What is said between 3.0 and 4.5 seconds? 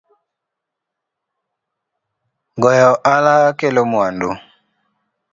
ohala kelo mwandu